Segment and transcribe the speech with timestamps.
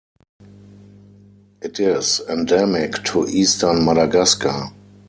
[1.61, 4.71] It is endemic to eastern Madagascar.